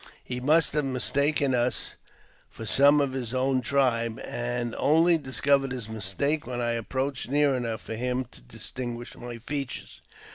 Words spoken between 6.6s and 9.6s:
approached near enough for him to distinguish my